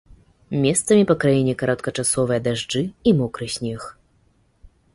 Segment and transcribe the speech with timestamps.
[0.61, 3.81] Месцамі па краіне кароткачасовыя дажджы і мокры снег.